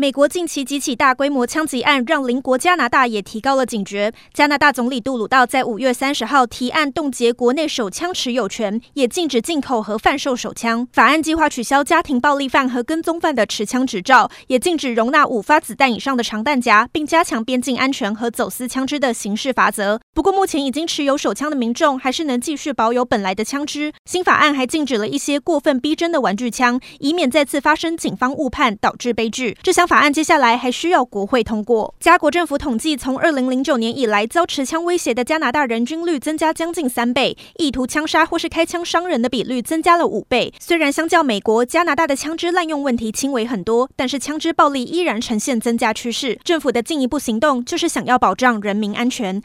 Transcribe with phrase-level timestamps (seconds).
[0.00, 4.10] 美国近期几起大规模枪击案，让邻国加拿大也提高了警觉。
[4.32, 10.88] 加拿大总理杜鲁道在五月三十号提案冻结国内手枪持有权，也禁止进口和贩售手枪。
[10.90, 20.00] 法案计划取消家庭暴力犯和跟踪犯的持枪执照，也禁止容纳五发子弹以上的长弹夹，并加强边境安全和走私枪支的刑事罚则。
[20.14, 23.92] 不过，目前已经持有手枪的民众还是能继续保有本来的枪支。
[24.06, 29.58] 新法案还禁止了一些过分逼真的玩具枪，以免再次发生警方误判导致悲剧。
[29.62, 31.92] 这项法案接下来还需要国会通过。
[31.98, 40.54] 加国政府统计，从二零零九年以来，遭持枪威胁的加拿大人均率增加将近三倍，意图枪杀或是开枪伤人的比率增加了五倍。
[40.60, 46.38] 虽然相较美国，加拿大的枪支滥用问题轻微很多，但是枪支暴力依然呈现增加趋势。
[46.44, 49.42] 政府的进一步行动就是想要保障人民安全。